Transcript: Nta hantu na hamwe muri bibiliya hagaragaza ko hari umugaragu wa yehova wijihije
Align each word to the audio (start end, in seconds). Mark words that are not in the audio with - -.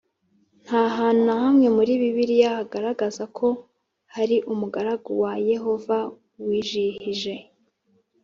Nta 0.65 0.81
hantu 0.97 1.21
na 1.27 1.35
hamwe 1.43 1.67
muri 1.77 1.91
bibiliya 2.01 2.49
hagaragaza 2.59 3.23
ko 3.37 3.47
hari 4.15 4.35
umugaragu 4.51 5.09
wa 5.23 5.33
yehova 5.49 5.97
wijihije 6.45 7.33